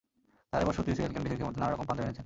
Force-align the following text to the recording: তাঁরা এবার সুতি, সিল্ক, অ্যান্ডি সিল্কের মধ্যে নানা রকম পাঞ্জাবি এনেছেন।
তাঁরা 0.49 0.61
এবার 0.63 0.75
সুতি, 0.77 0.91
সিল্ক, 0.97 1.11
অ্যান্ডি 1.13 1.29
সিল্কের 1.31 1.47
মধ্যে 1.47 1.61
নানা 1.61 1.71
রকম 1.73 1.85
পাঞ্জাবি 1.89 2.05
এনেছেন। 2.07 2.19